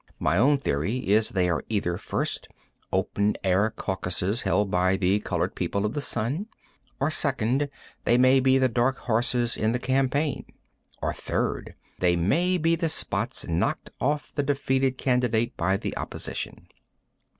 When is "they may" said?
8.03-8.39, 11.99-12.57